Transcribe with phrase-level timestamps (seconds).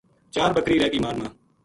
[0.33, 1.29] چار بکری رہ گئی مال ما